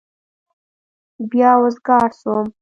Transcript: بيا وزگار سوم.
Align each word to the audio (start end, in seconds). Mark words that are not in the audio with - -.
بيا 1.29 1.51
وزگار 1.63 2.09
سوم. 2.21 2.47